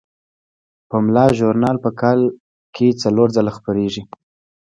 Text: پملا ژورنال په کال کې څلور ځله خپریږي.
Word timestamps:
پملا 0.89 1.25
ژورنال 1.37 1.77
په 1.85 1.89
کال 2.01 2.19
کې 2.75 2.87
څلور 3.03 3.27
ځله 3.35 3.51
خپریږي. 3.57 4.03